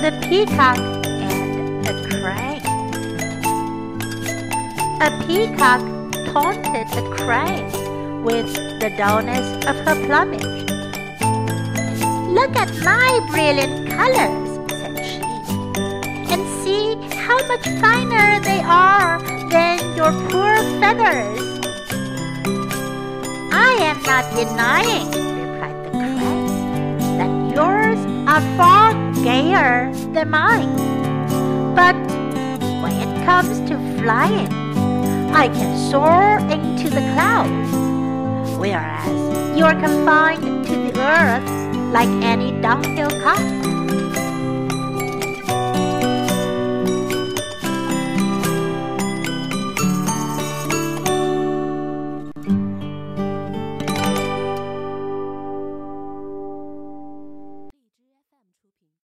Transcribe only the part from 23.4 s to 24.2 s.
I am